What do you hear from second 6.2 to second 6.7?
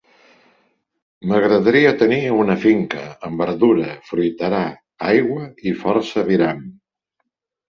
viram.